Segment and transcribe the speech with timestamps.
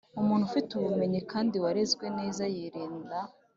[0.21, 3.17] umuntu ufite ubumenyi kandi warezwe neza yirinda.